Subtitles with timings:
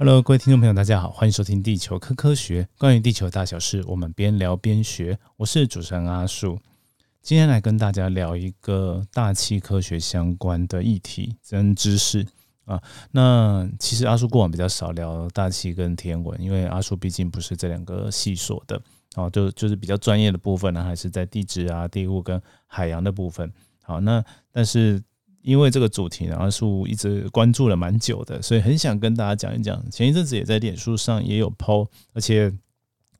[0.00, 5.18] Hello，各位听众朋友，大家好，欢迎收听《地球科科学》，关于地球大小事，我们边聊边学。
[5.36, 6.56] 我是主持人阿树，
[7.20, 12.24] 今天来跟大家聊一个大气科学相关的议题跟知识
[12.64, 12.80] 啊。
[13.10, 18.80] 那其实阿树过往比较少聊大气跟天文，因为阿树毕竟不是这两个系所的
[19.16, 23.52] 哦，就就是比较专业的部分呢，还是在地质啊、地物跟海洋的部分。
[23.82, 25.02] 好，那但是。
[25.42, 29.82] 因为这个主题呢，阿树一直关注了蛮久的，所以很想跟大家讲一讲。
[29.90, 32.52] 前一阵子也在脸书上也有 PO，而且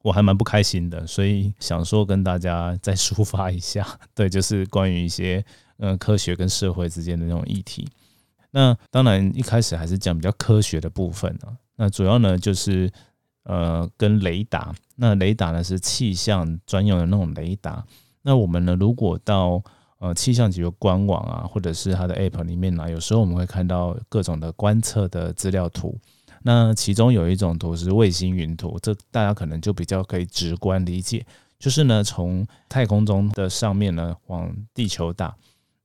[0.03, 3.87] 我还蛮不开心的，所以想说跟大家再抒发一下。
[4.15, 5.45] 对，就是关于一些
[5.79, 7.89] 嗯科学跟社会之间的那种议题。
[8.51, 11.57] 那当然一开始还是讲比较科学的部分啊。
[11.77, 12.91] 那主要呢就是
[13.45, 17.85] 呃跟雷达，那雷达呢是气象专用的那种雷达。
[18.23, 19.63] 那我们呢如果到
[19.99, 25.99] 呃，气象局的官网啊，或者是它的 App 里面呢，有时候我们会看到各种的观测的资料图。
[26.43, 31.27] 那其中有一种图是卫星云图，这大家可能就比较可以直观理解，
[31.59, 35.35] 就是呢从太空中的上面呢往地球打，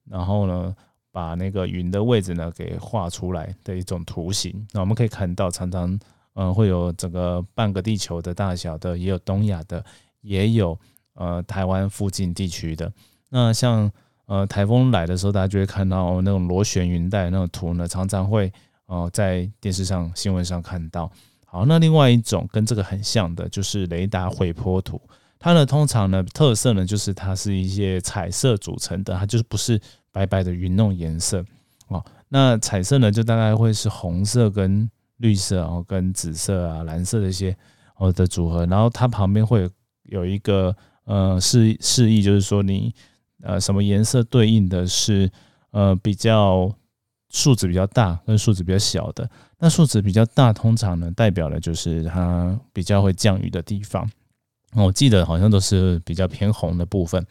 [0.08, 0.76] 然后呢
[1.12, 4.68] 把那个云的位置呢给画出来的一种图形。
[4.72, 6.00] 那我们可以看到，常常
[6.36, 9.84] 嗯会有整个半个地球的大小的，也有东亚的，
[10.22, 10.80] 也有
[11.16, 12.94] 呃台湾附近地区的。
[13.30, 13.92] 那像
[14.26, 18.52] 呃，台风来的时候，大家就会看到那种螺旋云带那种图呢，常常会
[18.86, 21.12] 呃在电视上、新闻上看到。
[21.46, 25.00] 好，那另外一种跟这个很像的，就是雷达回波图。
[25.38, 29.80] 它呢，通常呢特色呢，就是它是一些彩色组成的，它就是不是
[30.12, 31.44] 白白的云那种颜色
[31.90, 32.02] 哦。
[32.30, 37.56] 那彩色呢，就大概会是红色跟绿色，然后跟紫色啊、蓝色的一些
[37.98, 38.66] 哦的组合。
[38.68, 39.70] 然后它旁边会
[40.04, 42.96] 有一个呃示示意，就是说你。
[43.44, 45.30] 呃，什么颜色对应的是
[45.72, 46.74] 呃比较
[47.30, 49.30] 数值比较大跟数值比较小的？
[49.60, 54.10] 那数值比较大，通常呢代表的就是它比较会降雨的地方。
[54.76, 57.24] 我记得好像都是比较偏红的部分，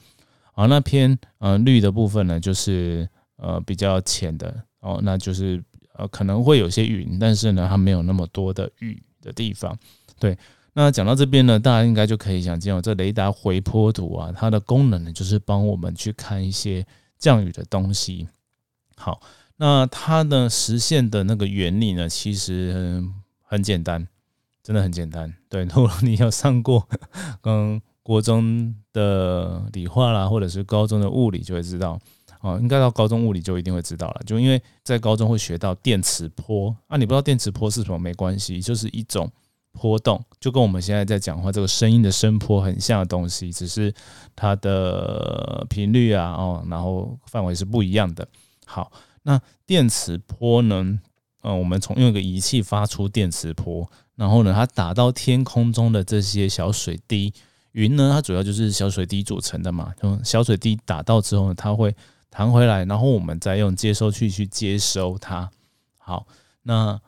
[0.52, 5.62] 好，那偏呃绿的部分呢，就是呃比较浅的哦，那就是
[5.94, 9.76] 呃可能会有些云，但是呢它没有那么多的雨的地方，
[10.20, 10.36] 对。
[10.74, 16.86] 那讲到这边呢，大家应该就可以想见哦，这雷达回波图啊，它的功能呢就是帮我们去看一些
[17.18, 18.26] 降雨的东西。
[18.96, 19.20] 好，
[19.58, 24.08] 那它呢实现的那个原理呢，其实很很简单，
[24.62, 25.34] 真的很简单。
[25.50, 26.88] 对，如果你有上过
[27.42, 32.00] 嗯国中的理化啦，或者是高中的物理，就会知道
[32.40, 39.30] 哦，应该到高中物理就一定会知道了，就因为在高中会学到电磁波啊，你不知道电磁波是什么没关系，就是一种。
[39.72, 43.92] 波动就跟我们现在在讲话这个声音的声波很像的东西，只是
[44.36, 48.26] 它的频率啊，哦，然后范围是不一样的。
[48.66, 50.98] 好，那电磁波呢？
[51.44, 57.34] 嗯，我们从用一个仪器发出电磁波，然后呢，它打到天空中的这些小水滴，
[57.72, 59.92] 云呢，它主要就是小水滴组成的嘛。
[60.22, 61.92] 小水滴打到之后呢，它会
[62.30, 65.50] 弹回来，然后我们再用接收器去接收它。
[65.98, 66.26] 好，
[66.62, 67.00] 那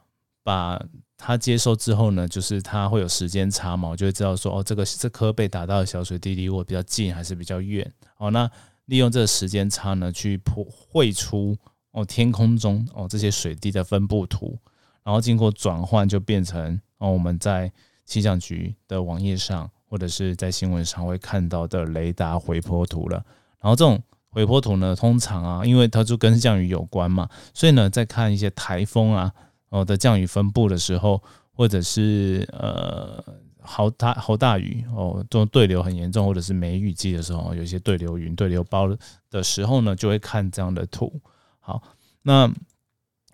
[0.44, 0.80] 把。
[1.16, 7.90] 它接收之后呢，就是它会有时间差嘛，我就会知道说，哦，这个这颗被打到的小水滴离我比较近还是比较远。
[8.18, 8.50] 哦，那
[8.86, 11.56] 利用这个时间差呢，去绘出
[11.92, 14.58] 哦天空中哦这些水滴的分布图，
[15.04, 17.72] 然后经过转换就变成哦我们在
[18.04, 23.24] 气象局的网页上或者是在新闻上会看到的雷达回波图了。
[23.60, 29.32] 然后这种回波图呢，通常啊，因为它就跟降雨有关嘛，所以呢，在看一些台风啊。
[29.74, 31.20] 哦的降雨分布的时候，
[31.52, 33.24] 或者是呃
[33.60, 38.88] 好大好大雨哦，这种对流很严重，或者是梅雨季的时候，有一些对流云、对流包
[39.30, 41.20] 的时候呢，就会看这样的图。
[41.58, 41.82] 好，
[42.22, 42.48] 那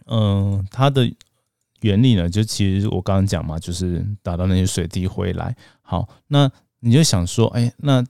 [0.06, 1.12] 嗯，它的
[1.80, 5.54] 原理呢，就其实我刚刚讲嘛，就是打到那些水滴回来。
[5.82, 8.02] 好，那你就想说，哎，那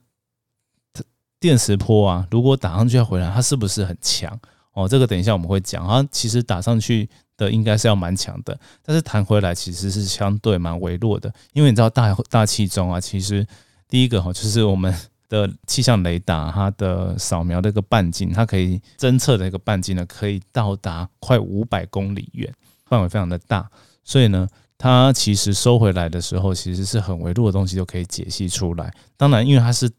[1.41, 4.38] 电磁波啊，如果打上去要回来，它是不是很强？
[4.72, 5.87] 哦，这个等一下我们会讲。
[5.87, 7.08] 它其实打上去。
[7.40, 13.46] 的应该是要蛮强的，但是弹回来其实是相对蛮微弱的，因为你知道大大气中啊，其实
[13.88, 14.94] 第一个哈就是我们
[15.26, 22.52] 的气象雷达，它的扫描的一个半径，它可以侦测的一个半径呢，可以到达快五百公里远，
[22.84, 23.67] 范围非常的大，
[24.05, 24.46] 所以呢，
[24.76, 28.93] 它其实收回来的时候，其实是很微弱的东西都可以解析出来。
[29.17, 29.90] 当然，因为它是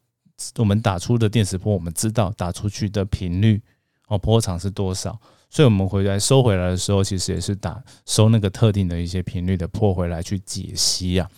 [0.57, 3.59] 我们打出的电磁波，我们知道打出去的频率
[4.11, 5.17] 哦波长是多少。
[5.49, 11.29] 所以，我们回来收回来的时候，其实也是打收那个特定的一些频率的破回来去解析啊。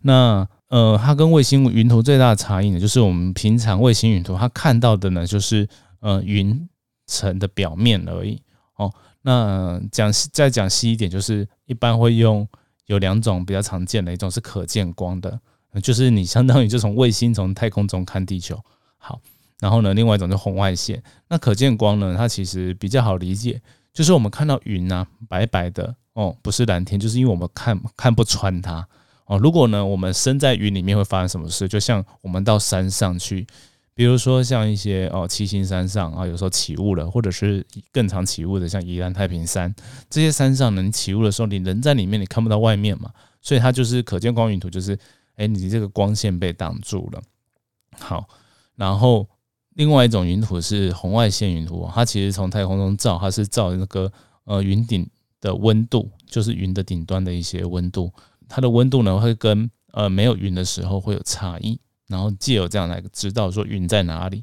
[0.00, 5.68] 那呃，它跟卫星云图最大的差异呢，就是我们平常卫星云图它看到的呢，就是
[6.00, 6.68] 呃云
[7.06, 8.40] 层的表面而已
[8.76, 8.90] 哦。
[9.20, 12.48] 那讲再讲细一点，就是一般会用
[12.86, 15.38] 有两种比较常见的，一种是可见光的，
[15.82, 18.58] 就是你相当于就从卫星从太空中看地球。
[18.96, 19.20] 好，
[19.60, 21.02] 然后呢，另外一种是红外线。
[21.28, 23.60] 那可见光呢，它其实比较好理解，
[23.92, 28.86] 就是我们看到云啊，白白的哦，不是蓝天，就是因为我们看看不穿它
[29.26, 29.38] 哦。
[29.38, 31.66] 如果呢，我们身在云里面会发生什么事？
[31.68, 33.46] 就像我们到山上去。
[33.94, 39.74] 比如说像一些哦七星山上啊，有时候起雾了，或者是更常起雾的，像宜兰太平山
[40.08, 43.10] 这些山上呢，你起雾的时候，你人在里面，你看不到外面嘛，
[43.42, 44.96] 所以它就是可见光云图，就是
[45.34, 47.20] 哎，你这个光线被挡住了。
[47.98, 48.28] 好，
[48.76, 49.28] 然后
[49.78, 55.08] 另外一种云图是红外线云图，它其实从太空中照，它是照那个呃云顶
[55.40, 58.12] 的温度，就是云的顶端的一些温度，
[58.48, 61.78] 它的温度呢会跟呃没有云的时候会有差异。
[62.08, 64.42] 然后借由这样来知道说云在哪里，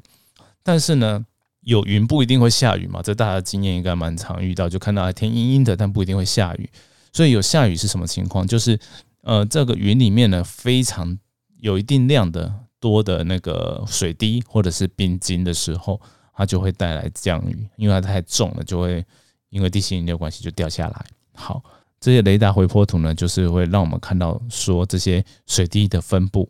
[0.62, 1.26] 但是呢，
[1.62, 6.70] 有云不一定会下雨嘛，这大家经验应该蛮常遇到，就看到天阴阴的，但不一定会下雨。
[7.12, 8.46] 所以有下雨是什么情况？
[8.46, 8.78] 就是
[9.22, 11.18] 呃，这个云里面呢，非常
[11.58, 16.00] 有一定量的多的那个水滴或者是冰晶的时候，
[16.34, 19.04] 它就会带来降雨，因为它太重了，就会
[19.50, 21.06] 因为地心引力关系就掉下来。
[21.34, 21.62] 好，
[22.00, 26.48] 这些雷达回波图呢，就是会让我们看到说这些水滴的分布。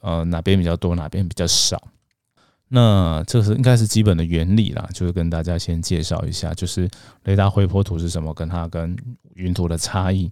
[0.00, 1.82] 呃，哪边比较多，哪边比较少？
[2.68, 6.90] 那这是应该是基本的原理啦，就是跟大家先介绍一下，就是
[7.22, 8.94] 雷达回波图是什么，跟它跟
[9.34, 10.30] 云图的差异。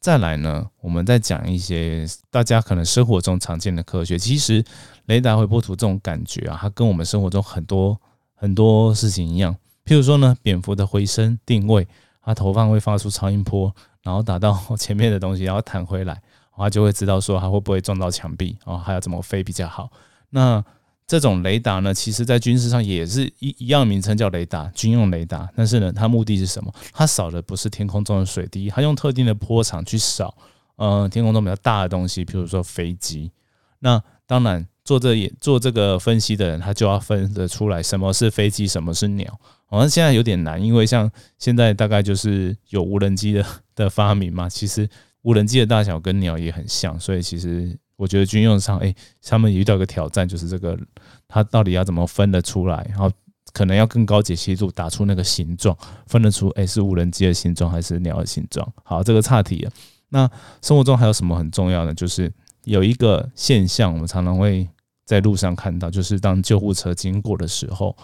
[0.00, 4.18] 再来呢，我们再讲一些大家可能生活中常见的科学。
[4.18, 4.64] 其实
[5.04, 8.00] 雷达回波图这种感觉啊，它跟我们生活中很多
[8.34, 9.54] 很多事情一样。
[9.84, 11.86] 譬如说呢，蝙蝠的回声定位，
[12.22, 13.70] 它投放会发出超音波，
[14.02, 16.20] 然后打到前面的东西，然后弹回来。
[16.56, 19.90] 它就会知道说它会不会撞到墙壁哦，还要怎么飞比较好。
[20.30, 20.64] 那
[21.10, 25.50] 这种雷达呢，其实在军事上也是一一样名称叫雷达，军用雷达。
[25.56, 26.72] 但是呢，它目的是什么？
[26.92, 30.32] 它扫的不是天空中的水滴，它用特定的波长去扫，
[30.76, 33.28] 呃，天空中比较大的东西，比如说飞机。
[33.80, 39.36] 那当然做这也做这个分析的人，他就要分得出来什么是飞机，什么是鸟。
[39.66, 41.10] 好像现在有点难，因为像
[41.40, 44.88] 现在大概就是有无人机的的发明嘛，其实。
[45.22, 50.78] 无人机的大小跟鸟也很像，所以其实我觉得军用上，哎，他们遇到一个挑战，就是这个
[51.28, 53.12] 它到底要怎么分得出来，然后
[53.52, 55.76] 可能要更高解析度打出那个形状，
[56.06, 58.66] 分得出，哎，是无人机的形状还是鸟的形状？
[58.84, 59.70] 好，这个差题了。
[60.08, 60.28] 那
[60.62, 61.92] 生活中还有什么很重要的？
[61.92, 62.32] 就是
[62.64, 64.66] 有一个现象，我们常常会
[65.04, 67.94] 在路上看到，就是当救护车经过的时候，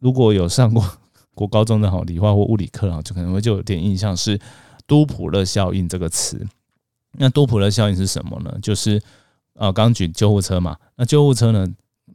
[0.00, 0.84] 如果有上过
[1.32, 4.36] 国高中的好理化或物理课啊，就可能会就有点印象是
[4.84, 6.44] 多普勒效应这个词。
[7.16, 8.52] 那多普勒效应是什么呢？
[8.60, 9.00] 就是
[9.54, 10.76] 啊，刚举救护车嘛。
[10.96, 11.66] 那救护车呢，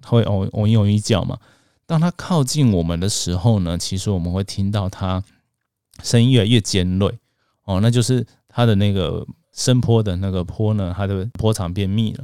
[0.06, 1.38] 会哦哦一哦一叫嘛。
[1.86, 5.24] 当它靠近我们的时候呢，其实我们会听到它
[6.04, 7.18] 声音越来越尖锐
[7.64, 12.24] 哦，那就是它的那个声波的那个波呢，它的波长变密了。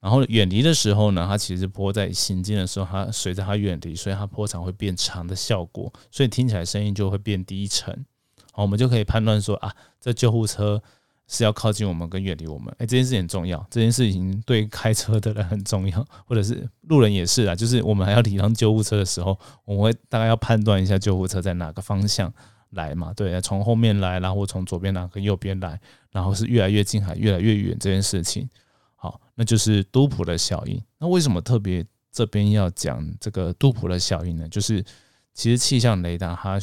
[0.00, 8.06] 然后远离的时候呢，它其实波在行进的时候，它随着它远离，所以它波长会变长的效果，所以听起来声音就会变低沉。
[8.52, 10.82] 好，我们就可以判断说啊，这救护车。
[11.32, 13.64] 是要靠近我们跟远离我们，哎，这件事很重要。
[13.70, 17.54] 这件事情对开车的人很重要，或者是路人也是啊。
[17.54, 22.32] 就是我们还要礼让救护车的时候，我们会大概要判断一下救护车在哪个方向
[22.70, 23.14] 来嘛？
[23.14, 28.48] 对，从后面来，然后从左边来跟右边来，然后是越来越近还越来越远这件事情。
[28.96, 30.82] 好，那就是多普的效应。
[30.98, 34.48] 那为什么特别这边要讲这个多普的效应呢？
[34.48, 34.84] 就是
[35.32, 36.58] 其实气象雷达它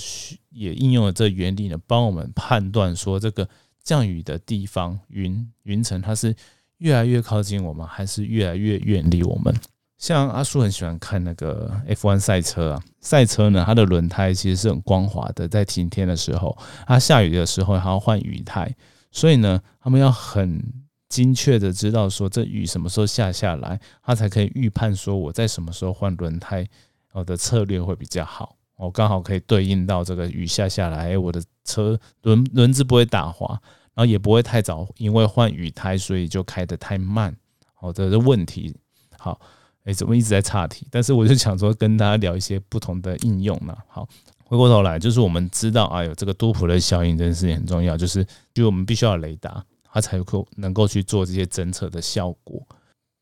[0.50, 3.48] 也应用了这原理呢，帮我们判断说这个。
[3.88, 6.36] 降雨的地方，云云层它是
[6.80, 9.56] 越来越靠近我们，还是越来越远离我们？
[9.98, 18.76] 像阿叔很喜欢看那个 F1 赛车啊，赛车呢，它的轮胎其实是很光滑的，在晴天的时候，它下雨的时候还要换雨胎，
[19.10, 20.62] 所以呢，他们要很
[21.08, 26.68] 精确的知道说这雨什么时候下下来，他才可以预判说我在什么时候换轮胎，
[27.14, 28.58] 我的策略会比较好。
[28.76, 33.60] 我刚好可以对应到这个雨下下来，我的车轮轮子不会打滑，
[33.98, 37.36] 然后也不会太早，因为换雨胎，所以就开得太慢。
[37.74, 38.72] 好的，这问题
[39.18, 39.42] 好，
[39.86, 40.88] 哎，怎么一直在岔题？
[40.92, 43.76] 但是我就想说，跟大家聊一些不同的应用呢。
[43.88, 44.08] 好，
[44.44, 48.24] 回过头来，就是我们知道啊，有这个多普勒效应这件事情很重要，就是
[48.54, 52.62] 就我们必须要雷达，它才够能够去做这些侦测的效果。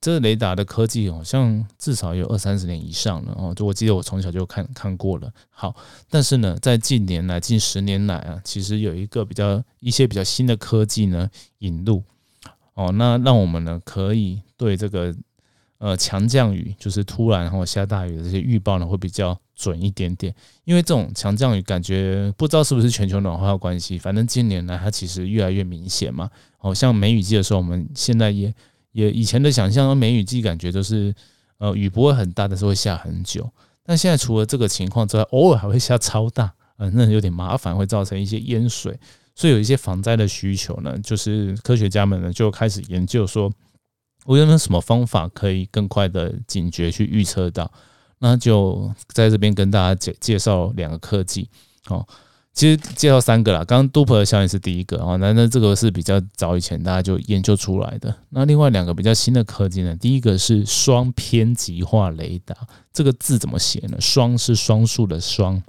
[0.05, 5.33] 这雷达的科技好像至少有二三十年以上了哦，就我记得我从小就看看过了。
[5.49, 5.75] 好，
[6.11, 12.03] 但是呢，在近年来、近十年来啊，其实有一个比较一些比较新的科技呢引入
[12.75, 15.11] 哦，那让我们呢可以对这个
[15.79, 20.31] 呃强降雨，就是突然然后下大雨的这些预报呢，会比较准一点点。
[20.65, 26.29] 因为这种强降雨感觉不知道是不是全球暖化的关系，反正近年来它其实越来越明显嘛。
[26.59, 28.53] 好像梅雨季的时候，我们现在也
[28.95, 31.13] 也以前的想象，梅雨季感觉都是
[31.57, 33.51] 呃雨不会很大，但是会下很久。
[33.83, 38.97] 但现在除了这个情况之外，偶尔还会下超大，嗯， 那有点麻烦，会造成一些淹水。
[39.35, 43.51] 所以有一些防灾的需求呢，就是科学家们呢就开始研究说，
[44.23, 47.69] 我有没有什么方法可以更快的警觉去预测到？
[48.19, 51.49] 那就在这边跟大家介介绍两个科技，
[51.89, 52.07] 哦，
[52.55, 53.59] 其实介绍三个啦。
[53.59, 58.15] 刚刚杜普的效应是第一个哦，那那这个是比较早以前大家就研究出来的。
[58.29, 62.55] 那另外两个比较新的科技呢，第一个是双偏极化雷达，
[62.91, 64.01] 这个字怎么写呢？
[64.01, 65.61] 双是双数的双，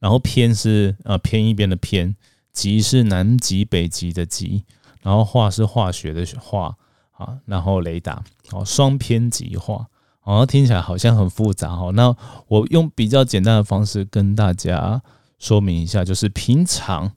[0.00, 2.14] 然后偏是呃偏一边的偏。
[2.50, 4.64] 极是南极、北极的极，
[5.02, 6.74] 然后化是化学的化
[7.12, 9.86] 啊，然后雷达哦，双偏极化，
[10.24, 11.92] 哦，听起来好像很复杂哈。
[11.92, 12.12] 那
[12.48, 15.00] 我用比较简单的方式跟大家
[15.38, 17.12] 说明一下，就是平常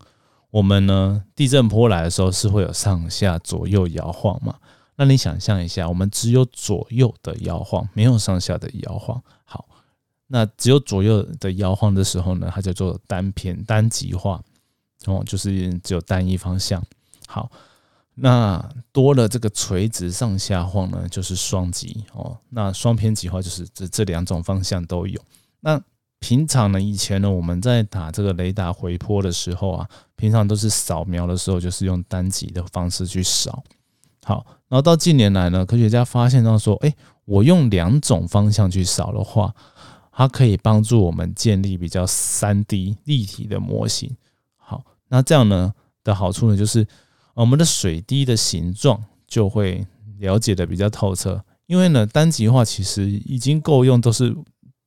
[0.50, 4.56] 我们呢地震波来的时候是会有上下左右摇晃嘛？
[4.96, 9.22] 那你想象一下，我们只有左右的摇晃，没有上下的摇晃。
[9.46, 9.66] 好，
[10.28, 14.42] 那只有左右的摇晃的时候呢，它叫做单偏单极化。
[15.06, 16.84] 哦，就是只有单一方向。
[17.26, 17.50] 好，
[18.14, 22.38] 那多了这个垂直上下晃呢，就是双极哦。
[22.50, 25.20] 那双偏极化就是这这两种方向都有。
[25.62, 25.82] 那
[26.22, 33.64] 平常呢，以前呢，我们在打这个雷达回波的时候啊，平常都是扫描的时候就是用单极的方式去扫。
[34.24, 36.94] 好，然后到近年来呢，科学家发现到说，哎，
[37.26, 39.54] 我用两种方向去扫的话，
[40.12, 44.16] 它可以帮助我们建立比较三 D 立体的模型。
[44.56, 45.74] 好那这样呢
[46.04, 46.88] 的好处呢，就是
[47.34, 49.86] 我们的水滴的形状就会
[50.20, 51.44] 了解的比较透彻。
[51.66, 54.36] 因为呢，单极化其实已经够用，都是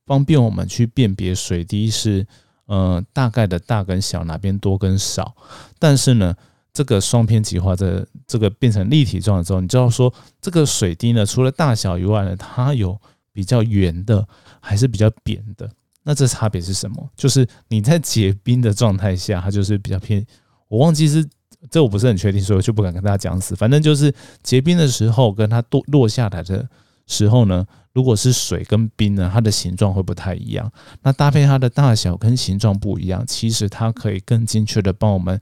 [0.07, 2.27] 方便我们去辨别水滴是
[2.67, 5.35] 呃大概的大跟小，哪边多跟少。
[5.79, 6.35] 但是呢，
[6.73, 13.01] 这个双偏极化的这个变成立体状的时候，你知道说这个水滴呢，除了大小以外呢，它有
[13.33, 14.27] 比较圆的，
[14.61, 15.71] 还是比较扁的。
[16.03, 17.11] 那这差别是什么？
[17.17, 20.25] 就是你在结冰的状态下，它就是比较偏。
[20.69, 21.27] 我忘记是
[21.71, 23.57] 这，我不是很确定，所以我就不敢跟大家讲死。
[23.57, 26.69] 反正就是结冰的时候，跟它落落下来的
[27.07, 30.71] 时候呢，如果是水跟冰呢，它的形状会不太一样。
[31.03, 35.41] 那搭配它的大小跟形状不一样，其实它可以更精确的帮我们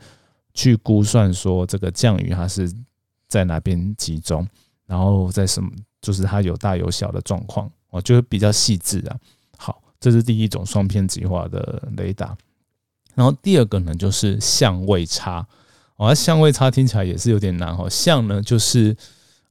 [0.54, 2.72] 去估算说这个降雨它是
[3.28, 4.46] 在哪边集中，
[4.86, 9.16] 然后在什么，就是它有大有小的状况，我觉得比较细致啊。
[9.56, 12.36] 好这是第一种双偏极化的雷达，
[13.14, 15.46] 然后第二个呢就是相位差，
[15.96, 17.88] 哦，相位差听起来也是有点难哦。
[17.88, 18.96] 相呢就是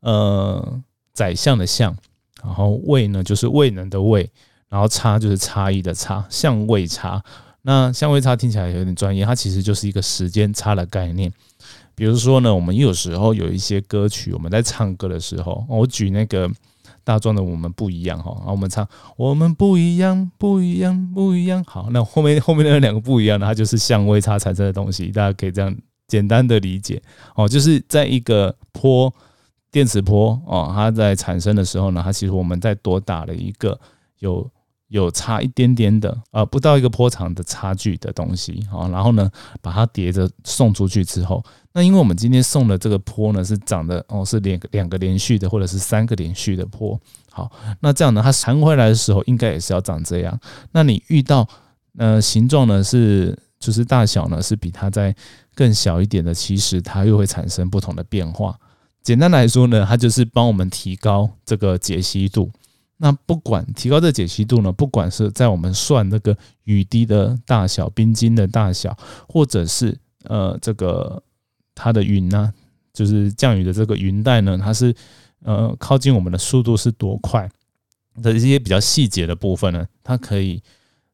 [0.01, 1.95] 呃宰相的相，
[2.43, 4.29] 然后位呢就是位能的位，
[4.69, 7.23] 然后差就是差异的差，相位差。
[7.61, 11.31] 那相位差听起来有点专业，它其实就是一个时间差的概念。
[11.95, 16.49] 比如说呢，我们有时候有一些歌曲，我们在唱歌的时候，我举那个。
[17.03, 18.87] 大壮的我们不一样哈，然后我们唱
[19.17, 21.63] 我们不一样，不一样，不一样。
[21.63, 25.75] 好，那后面后面那两个不一样的，它就是相位差产生的东西，大家可以这样
[26.07, 27.01] 简单的理解
[27.35, 27.49] 哦。
[27.49, 29.11] 就是在一个坡
[29.71, 33.79] 电磁波哦，它在产生的时候呢，它其实我们在多打了一个
[34.19, 34.49] 有。
[34.91, 46.99] 有差一点点的，呃，不到一个波长的差距的东西，好，然后呢，把它叠着送出去之后，那因为我们今天送的这个波呢是长的哦，是两两个连续的，或者是三个连续的波，
[47.31, 47.49] 好，
[47.79, 50.37] 那这样呢，它弹回来的时候应该也是要长这样。
[50.73, 51.47] 那你遇到
[51.97, 55.15] 呃形状呢是就是大小呢是比它在
[55.55, 58.59] 更小一点的，其实它又会产生不同的变化。
[59.03, 62.51] 简单来说呢，它就是帮我们提高这个解析度。
[62.97, 68.95] 那不管提高这解析度呢，不管是在我们算那个雨滴的大小、冰晶的大小，
[69.27, 71.23] 或者是呃这个
[71.73, 72.53] 它的云呢，
[72.93, 74.93] 就是降雨的这个云带呢，它是
[75.43, 77.49] 呃靠近我们的速度是多快
[78.21, 80.61] 的一些比较细节的部分呢，它可以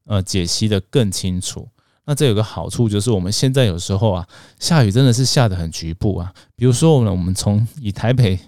[0.03, 1.69] 呃解析的更清楚。
[2.07, 4.25] 那这有个好处就是我们现在有时候啊
[4.59, 8.39] 下雨真的是下的很局部啊，比如说我们我们从以台北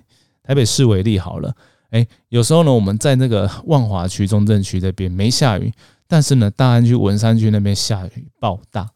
[0.42, 1.54] 台北市为例好了。
[1.92, 5.74] 哎，有时候呢，我们在那个万华区、中正区这边没下雨，
[6.08, 8.88] 但是呢，大安区、文山区那边下雨暴大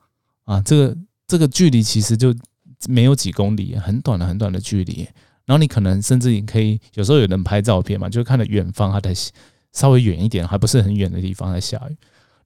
[0.46, 2.34] 啊，这个这个距离其实就
[2.88, 5.08] 没有几公里，很短的、很短的距离。
[5.46, 9.12] 然后你可能甚至你可以有时候有人拍照片嘛，就看到远方它在
[9.72, 11.98] 稍微远一点，还不是很远的地方在下雨。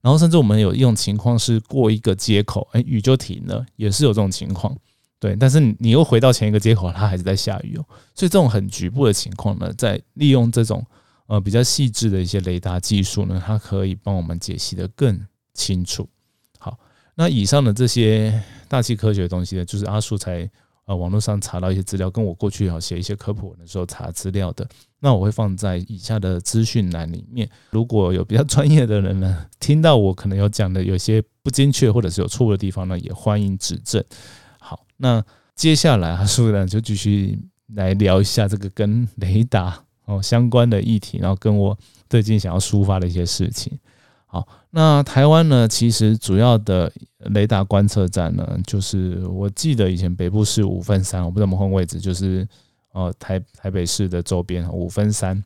[0.08, 4.74] 然后甚至我们有一种情况是过一个街口，哎，雨就停了，也是有这种情况。
[5.20, 7.84] 对，但是你又回到前一个接口，它还是在下雨哦。
[8.16, 10.82] 所以这种很局部的情况呢，在利用这种
[11.26, 15.20] 呃比较细致的一些雷达技术呢，它可以帮我们解析的更
[15.54, 16.08] 清楚。
[16.58, 16.80] 好，
[17.14, 20.50] 那以上的这些大气科学的东西呢，就是阿树才
[20.86, 24.66] 呃网络上查到一些资料，跟我过去要写一些科普文的时候查资料的。
[25.00, 27.48] 那我会放在以下的资讯栏里面。
[27.70, 34.04] 如果有比较专业的人呢，听到我可能有讲的有些不精确或者是有错误的地方呢，也欢迎指正。
[34.60, 35.24] 好，那
[35.56, 37.38] 接下来阿树呢就继续
[37.75, 41.77] 来聊一下这个跟雷达哦相关的议题，然后跟我
[42.10, 43.77] 最近想要抒发的一些事情。
[44.25, 52.48] 好，那台湾呢，其实主要的雷达观测站呢，就是我记得以前北部是五分山，我不知道我们换位置就是。
[52.91, 55.44] 哦，台台北市的周边五分山，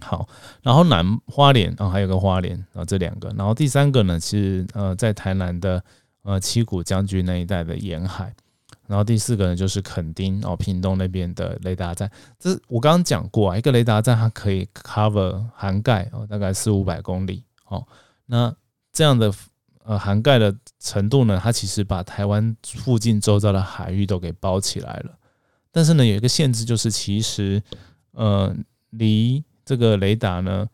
[0.00, 0.26] 好，
[0.62, 5.82] 然后南花莲啊，还有个花莲啊，这两个，然后第三个呢是呃在台南的
[6.22, 8.34] 呃七股将军那一带的沿海，
[8.86, 17.86] 然后第四个呢就是垦丁哦屏东那边的雷达站，这我刚刚讲过啊，一个雷达站它可以 cover 涵盖哦大概四五百公里哦，
[18.24, 18.54] 那
[18.92, 19.30] 这样的
[19.84, 25.16] 呃涵盖的程度呢，它其实把台湾附近周遭的海域都给包起来了。
[25.72, 27.62] 但是呢，有一个限制，就是其实，
[28.12, 28.54] 呃，
[28.90, 30.66] 离这个雷达呢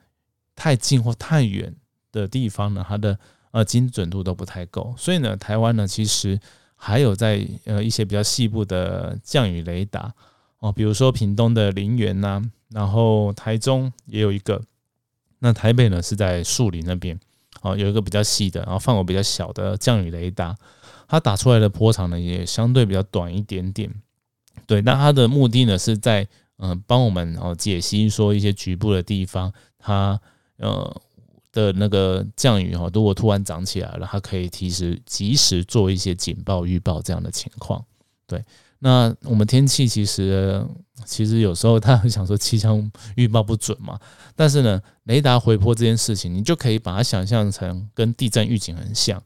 [0.55, 1.75] 太近或太远
[2.13, 3.19] 的地方呢，它的
[3.51, 4.95] 呃精准度都不太够。
[4.97, 6.41] 所以呢，台湾呢其实
[6.75, 10.15] 还有在呃一些比较细部的降雨雷达
[10.61, 14.63] 哦，比如说屏东的林园呐，然后台中也有一个，
[15.41, 17.21] 那台北呢是在树林那边
[17.61, 20.57] 哦，有一个比较细的，然后范围比较小的降雨雷达，
[21.07, 23.93] 它打出来的波长呢也相对比较短一点点。
[24.67, 26.27] 对，那它的目的呢，是在
[26.59, 30.21] 嗯帮我们哦解析说一些局部的地方，它
[30.59, 31.01] 呃
[31.53, 37.85] 的那个降雨哈，如果突然涨起来了，它可以提时及时做一些警报预报这样的情况。
[38.27, 38.45] 对，
[38.81, 40.67] 那我们天气其实
[41.05, 43.99] 其实有时候 他想说气象预报不准嘛，
[44.35, 49.23] 但是呢，雷达回波这件事情，你就可以把它想象成跟地震预警很像，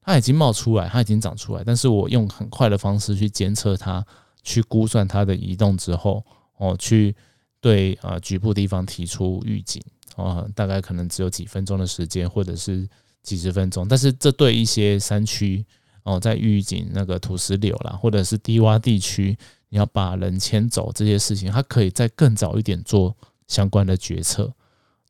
[0.00, 4.04] 它已经冒出来，它已经长出来，但是我用很快的方式去监测它。
[4.42, 6.24] 去估算它的移动之后，
[6.56, 7.14] 哦，去
[7.60, 9.82] 对啊局部地方提出预警，
[10.16, 12.88] 哦，大概可能只有几分钟的时间，或者是
[13.22, 13.86] 几十分钟。
[13.86, 15.64] 但是这对一些山区
[16.02, 19.36] 哦，在预警那个土石流啦，或者是低洼地区，
[19.68, 24.52] 你要把人迁走这些事情，它可以在更早一点做相关的决策。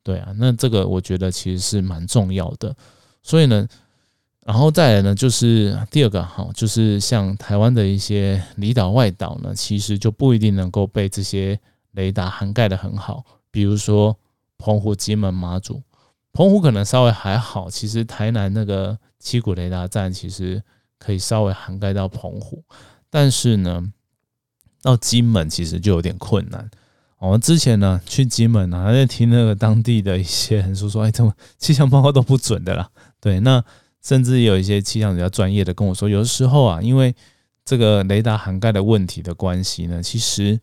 [0.03, 2.75] 对啊，那这个我觉得其实是蛮重要的。
[3.23, 3.67] 所以呢。
[4.43, 11.59] 然后再来呢，就是第二个哈，就是像台湾的一些离岛外岛呢，其实就不一定能够被这些
[11.91, 13.23] 雷达涵盖的很好。
[13.51, 14.17] 比如说
[14.57, 15.83] 澎湖、金门、马祖，
[16.33, 20.63] 澎湖可能稍微还好，其实台南那个七股雷达站其实
[20.97, 22.63] 可以稍微涵盖到澎湖，
[23.11, 23.93] 但是呢，
[24.81, 26.67] 到金门其实就有点困难。
[27.19, 32.89] 我们之前呢去金门啊，在听那个当地的一些人说说，哎，怎么气象报告都不准的啦？
[33.19, 33.63] 对，那。
[34.01, 37.15] 甚至有一些气象比较专业的跟我说，有的时候啊，因为
[37.63, 40.59] 这个雷达涵盖的问题的关系呢，其实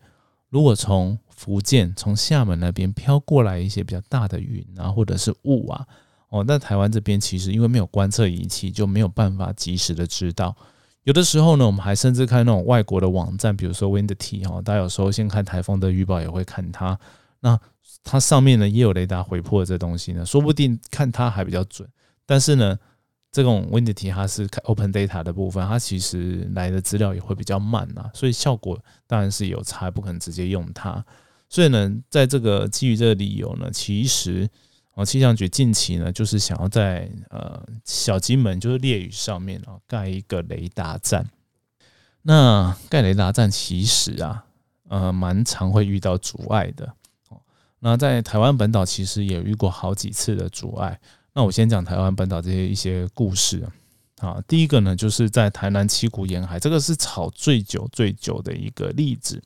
[0.49, 5.87] 如果从福建、从厦门那边飘过来一些比较大的云啊，或者是雾啊，
[6.27, 10.53] 哦，那台湾这边其实因为没有观测仪器，就没有办法及时的知道。
[11.03, 16.99] 有的时候呢，我们还甚至看那种外国的网站，比如说 Wind-T 哈，大家有时候先看台风的预报也会看它，
[17.39, 17.57] 那
[18.03, 21.87] 它上面呢也有雷达回破这东西呢，说不定看它还比较准，
[22.25, 22.77] 但是呢。
[23.31, 31.05] 这种 Wind 题它是 Open Data 的部分，它其实来的资料也会比较慢啊，所以效果当然是有差，不可能直接用它。
[31.47, 34.49] 所以呢，在这个基于这个理由呢，其实
[34.95, 41.29] 啊气象局近期呢就是想要在呃小金门就是烈屿上面啊盖一个雷达站。
[42.23, 44.43] 那盖雷达站其实啊
[44.89, 46.93] 呃蛮常会遇到阻碍的
[47.29, 47.39] 哦。
[47.79, 50.99] 那在台湾本岛其实也遇过好几次的阻碍。
[51.33, 53.63] 那我先讲台湾本岛这些一些故事
[54.19, 54.43] 啊。
[54.47, 59.41] 第一个呢，就是在台南七股沿海，这个是炒最久最久的一个例子。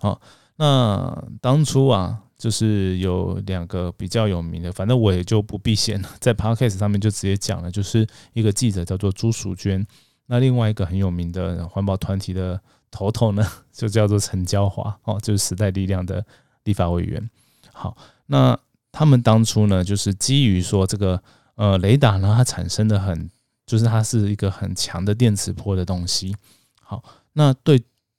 [0.00, 0.20] 好，
[0.56, 9.86] 那当初啊，就是有两个比较有名的，反正我也就不避嫌了， 在 podcast 上面就直接讲了，就是一个记者叫做朱淑娟，
[10.26, 16.24] 那另外一个很有名的环保团体的头头呢， 就叫做陈娇华，哦，就是时代力量的
[16.64, 17.30] 立法委员。
[17.72, 17.96] 好，
[18.26, 18.58] 那。
[18.96, 21.22] 他们当初呢，就是基于说这个
[21.56, 23.28] 呃雷达呢，它产生的很，
[23.66, 26.34] 就是它是一个很强的电磁波的东西。
[26.80, 27.04] 好，
[27.34, 27.78] 那对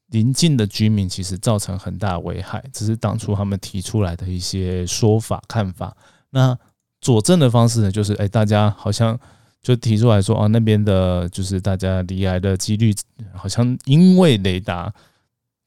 [0.10, 5.98] 邻近的居民其实造成很大危害，这是当初他们提出来的一些说法看法。
[6.30, 6.56] 那
[7.02, 9.20] 佐证的方式呢，就是哎，大家好像
[9.64, 12.94] 就提出来说，哦，那边的就是大家离癌的几率
[13.34, 14.94] 好像因为雷达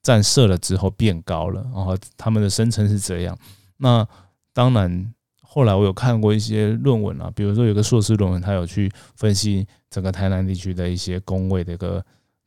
[0.04, 3.36] 站射了之后变高了，然后他们的声称是这样。
[3.78, 4.06] 那
[4.52, 12.04] 当然，后来我有看过一些论文啊，比如说有个硕士论文，他有去分析整个台南地区的一些工位的一个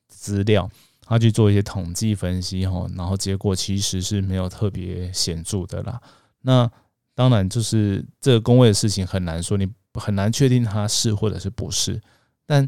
[0.07, 0.69] 资料，
[1.01, 6.01] 他去做一些统计分析哈，然后结果其实是没有特别显著的啦。
[6.41, 6.69] 那
[7.15, 12.01] 当然，就是这个工位的事情很难说，你很难确定它是或者是不是。
[12.45, 12.67] 但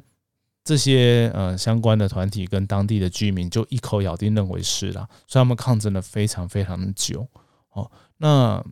[0.63, 7.28] 这些呃相关的团体跟当地的居民就一口咬定认为是啦，所以他们抗争了非常非常的久。
[7.71, 8.63] 哦，那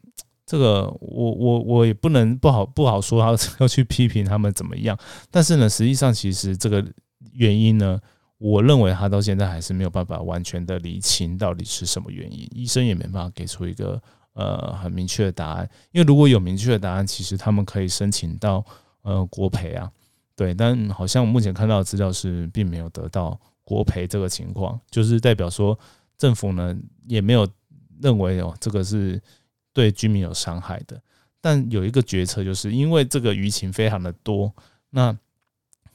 [0.45, 4.97] 这个我我我也不能不好不好说要 要去批评他们怎么样。
[5.31, 6.85] 但是呢，实际上其实这个
[7.33, 7.99] 原因呢，
[8.37, 14.01] 我认为他到现在还是没有办法完全的理清到底是什么原因，医生也没办法给出一个。
[14.35, 18.65] 呃，很明确的答案，因为如果有明确的答案，其实他们可以申请到
[19.03, 19.87] 呃国赔啊，
[20.35, 25.77] 对，但好像目前看到的资料是并没有得到国赔这个情况，就是代表说
[26.17, 26.75] 政府呢
[27.07, 27.47] 也没有
[28.01, 29.21] 认为哦这个是
[29.73, 31.01] 对居民有伤害的，
[31.41, 34.53] 但有一个决策就是因为这个舆情非常的多，
[34.91, 35.17] 那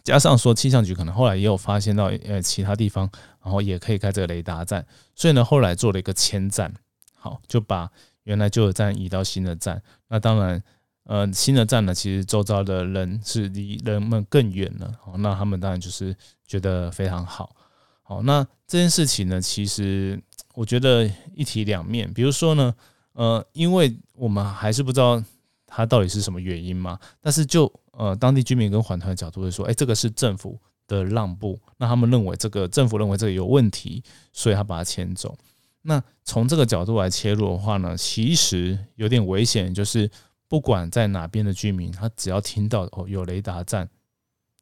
[0.03, 3.11] 加上说气象局可能后来也有发现到呃其他地方，
[3.43, 6.75] 然后也可以开这个雷达站，所以呢后来做了一个迁站，
[7.17, 7.91] 好就把。
[8.25, 10.62] 原来旧的站移到新的站，那当然，
[11.05, 16.14] 呃，新的站呢，其实周遭的人是离人们更远了，哦，那他们当然就是
[16.47, 17.57] 觉得非常好，
[18.03, 22.75] 好，那这件事情呢，其实我觉得一体两面，比如说呢，
[23.19, 25.21] 呃，因为我们还是不知道
[25.67, 35.37] 它到底是什么原因嘛，但是就呃当地居民跟环团的角度会说，哎，这个是政府的让步，那他们认为这个政府认为这个有问题，所以他把它迁走。
[35.83, 40.09] 那从这个角度来切入的话呢，其实有点危险，就是
[40.47, 43.91] 不管在哪边的居民，他只要听到哦有雷达站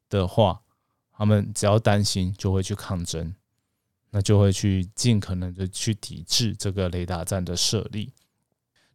[0.09, 0.59] 的话，
[1.15, 3.35] 他们只要担心就会去抗争，
[4.09, 8.11] 那就会去尽可能的去抵制这个雷达站的设立。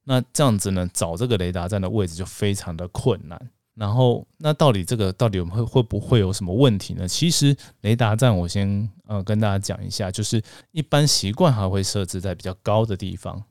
[0.04, 3.50] 那这样子呢，找这个雷达站的位置就非常的困难。
[3.74, 7.08] 然后，那到底这个到底我们会会不会有什么问题呢？
[7.08, 13.42] 其实雷达站我先呃跟大家讲一下，就是一般习惯还会设置在比较高的地方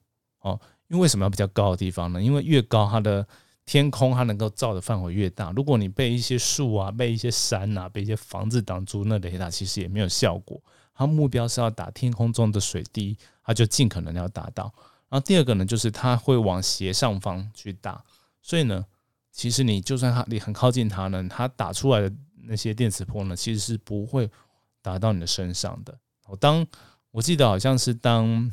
[0.42, 0.60] 哦。
[0.90, 2.22] 因为为什么要比较高的地方呢？
[2.22, 3.26] 因为越高，它的
[3.66, 5.52] 天空它能够照的范围越大。
[5.56, 10.62] 如果你被一些树啊、被一些山啊、被一些房子挡住，那雷达其实也没有效果。
[10.94, 14.72] 它目标是要打天空中的水滴，它就尽可能要达到。
[15.12, 18.04] 然后第二个呢，就是它会往斜上方去打，
[18.42, 18.84] 所以呢。
[19.34, 24.30] 其实你就算它你很靠近它呢，它打出来的那些电磁波呢，其实是不会
[24.82, 25.98] 打到你的身上的。
[26.28, 26.68] 我当
[27.12, 28.52] 我记得好像是当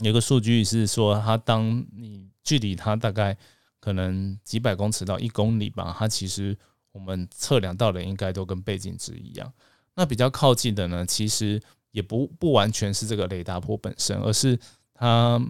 [0.00, 3.38] 有个数据是说，它当你距离它大概
[3.78, 6.58] 可能几百公尺到一公里吧，它其实
[6.90, 9.52] 我们测量到的应该都跟背景值一样。
[9.94, 14.58] 那比较靠近的呢，其实也不不完全是这个雷达波本身，而是
[14.92, 15.40] 它，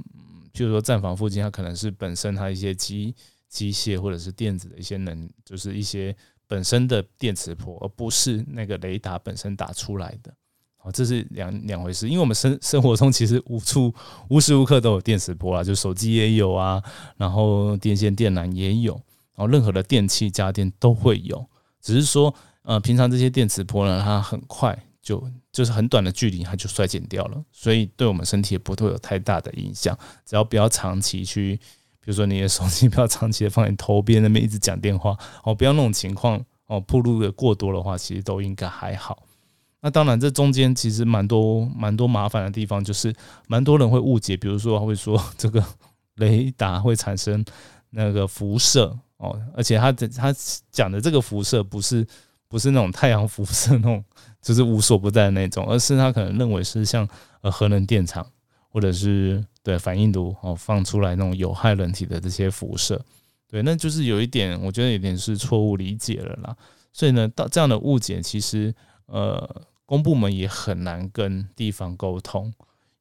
[0.52, 3.14] 譬如说站房附近，它可能是本身它一些机。
[3.50, 6.14] 机械或者是电子的一些能，就是一些
[6.46, 10.30] 本身的电磁波，而不是那个雷达本身打出来的。
[10.82, 12.10] 哦，这是两两回事。
[12.10, 13.90] 因为我们生生活中其实无处
[14.28, 16.82] 无时无刻都有电磁波啊，就手机也有啊，
[17.16, 18.92] 然后电线电缆也有，
[19.34, 21.42] 然后任何的电器家电都会有。
[21.80, 22.34] 只是说，
[22.64, 29.96] 呃，平常这些电磁波呢，它很快就就是很短的距离它就衰减掉了，所以对我们身体也不会有太大的影响。
[30.24, 31.58] 只要不要长期去。
[32.00, 39.24] 比如说你的手机不要长期的放在头边那边一直讲电话哦，不要那种情况哦，铺路的过多的话，其实都应该还好。
[39.82, 43.14] 那当然，这中间其实蛮多蛮多麻烦的地方，就是
[43.46, 45.62] 蛮多人会误解，比如说会说这个
[46.14, 47.44] 雷达会产生
[47.90, 50.34] 那个辐射哦，而且他的他
[50.72, 52.06] 讲的这个辐射不是
[52.48, 54.02] 不是那种太阳辐射那种，
[54.42, 57.08] 就是无所不在的那种，而是他可能认为是像
[57.40, 58.26] 呃核能电厂
[58.70, 59.44] 或者是。
[59.60, 62.98] 对反应炉哦，放出来那种有害人体的这些辐射，
[63.50, 66.56] 对，那就是有一点，我觉得有点是错误理解了啦。
[66.90, 68.74] 所以呢，到这样的误解，其实
[69.04, 72.50] 呃，公部门也很难跟地方沟通，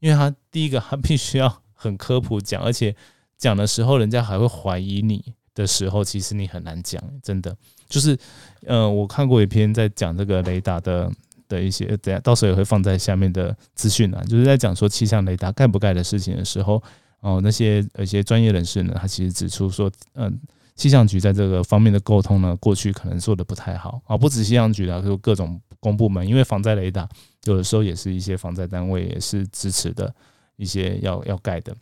[0.01, 2.93] 因为他第一个他必须要很科普讲，而且
[3.37, 5.23] 讲的时候，人家还会怀疑你
[5.55, 7.55] 的时候，其实你很难讲，真的
[7.87, 8.17] 就是
[8.65, 11.09] 呃，我看过一篇在讲这个雷达的。
[11.47, 16.81] 的一些，等下到时候也会放在下面的资讯啊，就是在讲说气象雷达盖不盖的事情的时候，
[17.21, 20.39] 哦，那些一些专业人士呢，他其实指出说，嗯，
[20.75, 27.07] 气象局在这个方面的沟通呢，过去可能做的不太好啊，不止气象局的，就各种公部门，因为防灾雷达
[27.45, 30.13] 有的时候也是一些防灾单位也是支持的
[30.55, 31.75] 一些要要盖的。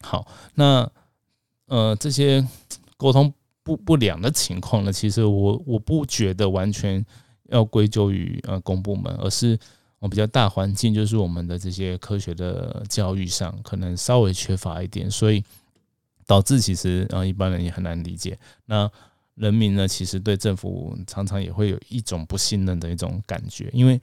[0.00, 0.90] 好，那
[1.66, 2.46] 呃这些
[2.96, 7.04] 沟通不不良的情况呢，其实我我不觉得完全
[7.54, 9.58] 要归咎于呃公部门，而是
[9.98, 15.42] 我比较大环境，就是我们的这些科学的教育上可能稍微缺乏一点，所以
[16.26, 18.38] 导致其实呃一般人也很难理解。
[18.66, 18.90] 那
[19.34, 24.00] 人民呢，其实对政府常常也会有一种不信任的一种感觉，因为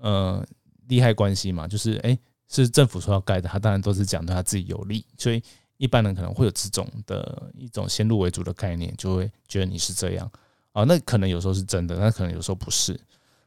[0.00, 0.46] 呃
[0.88, 5.42] 利害关系嘛，就是诶是政府说要盖的，他当然都是讲对他自己有利，所以。
[5.78, 10.30] 一般人可能会有这种的一种先入为主的概念，就会觉得你是这样
[10.72, 12.98] 啊，那可能有时候是真的，那可能有时候不是。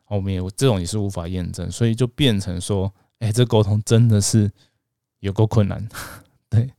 [0.07, 4.51] 我们也这种也是无法验证，所以就变成说，哎，这沟通真的是
[5.19, 5.87] 有够困难。
[6.49, 6.71] 对，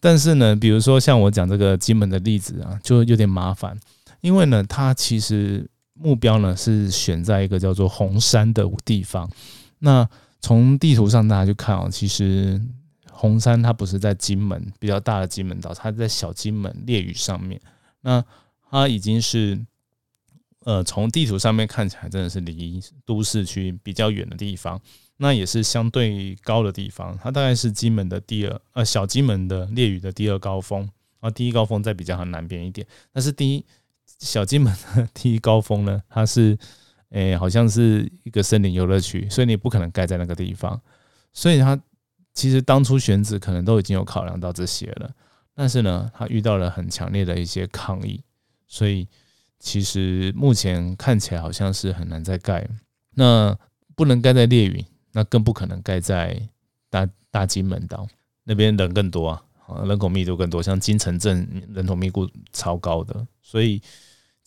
[0.00, 3.78] 但是呢，比如说像我讲这个金门的例子啊，就有点麻烦，
[4.20, 9.30] 因为呢，它其实目标呢是选在一个叫做红山的地方。
[9.80, 10.08] 那
[10.40, 12.60] 从地图上大家去看啊，其实。
[13.18, 17.58] 红山它不是在金门比较大的金门岛，它在小金门列屿上面。
[18.02, 18.22] 那
[18.76, 19.58] 它已经是
[20.64, 24.78] 呃，从地图上面看起来，真的是离都市区比较远的地方。
[25.16, 30.86] 那也是相对高的地方，它大概是金门的第二呃小金门的列屿的第二高峰
[31.20, 32.86] 啊，第一高峰在比较南边一点。
[33.12, 33.64] 但是第一
[34.18, 36.58] 小金门的第一高峰呢，它是
[37.10, 40.80] 诶好像是一个森林游乐区，所以你不可能盖在那个地方，
[41.32, 41.80] 所以它。
[42.34, 45.10] 其实当初选址可能都已经有考量到这些了，
[45.54, 48.22] 但是呢，他遇到了很强烈的一些抗议，
[48.66, 49.06] 所以
[49.58, 52.68] 其实目前看起来好像是很难再盖。
[53.14, 53.56] 那
[53.94, 56.40] 不能盖在烈屿，那更不可能盖在
[56.90, 58.06] 大大金门岛
[58.44, 59.42] 那边，人更多啊，
[59.84, 63.82] 人口密度更多，像金城镇人口密度超高的，所以。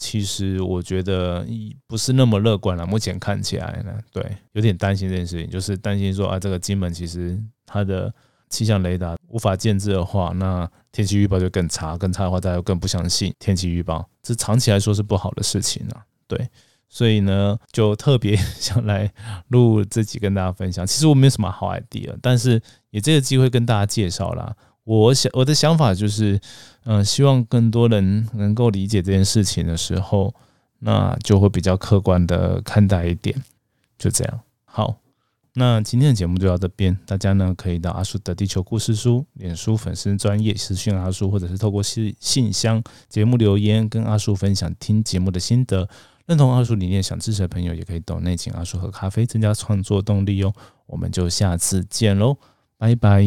[0.02, 1.46] 其实我觉得
[1.86, 2.88] 不是那么乐观了。
[2.88, 8.14] 目前看起来呢，对，有点担心这件事情，就是担心说啊，这个金门其实它的
[8.50, 16.04] 气象雷达无法建制的话，那天气预报就更差，更差的话大家更不相信天气预报，这长期来说是不好的事情啊。
[16.28, 16.50] 对，
[16.90, 19.12] 所以呢， 就特别 想来
[19.50, 20.86] 录这集跟大家分享。
[20.86, 24.56] 其实我没有什么好 idea，但是也这个机会跟大家介绍啦。
[24.84, 26.40] 我想我的想法就是，
[26.86, 30.34] 嗯，希望更多人能够理解这件事情的时候，
[30.80, 33.36] 那就会比较客观的看待一点，
[34.00, 34.40] 就这样。
[34.66, 34.96] 好，
[35.54, 45.90] 那今天的节目就到这边，大家呢可以到阿叔的地球故事书脸书粉丝专业私讯阿叔，或者是透过信信箱节目留言跟阿叔分享听节目的心得。
[46.28, 50.54] 认同阿叔理念想支持的朋友，也可以到内请阿叔喝咖啡，增加创作动力哦。
[50.86, 52.38] 我们就下次见喽，
[52.78, 53.26] 拜拜。